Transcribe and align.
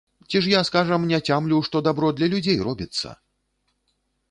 Ці 0.29 0.39
ж 0.45 0.51
я, 0.53 0.61
скажам, 0.69 1.05
не 1.11 1.19
цямлю, 1.27 1.59
што 1.69 1.83
дабро 1.89 2.11
для 2.21 2.27
людзей 2.37 2.59
робіцца? 2.71 3.17